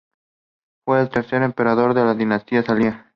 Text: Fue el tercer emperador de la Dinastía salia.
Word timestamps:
Fue 0.83 0.99
el 0.99 1.11
tercer 1.11 1.43
emperador 1.43 1.93
de 1.93 2.03
la 2.03 2.15
Dinastía 2.15 2.63
salia. 2.63 3.07